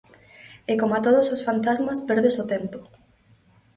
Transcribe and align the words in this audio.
E 0.71 0.73
coma 0.81 1.03
todos 1.05 1.27
os 1.35 1.43
fantasmas, 1.47 1.99
perdes 2.09 2.35
o 2.43 2.45
tempo. 2.53 2.77